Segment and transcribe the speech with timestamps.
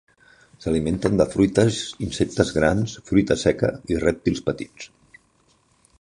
[0.63, 4.91] S'alimenten de fruites, insectes grans, fruita seca i rèptils petits.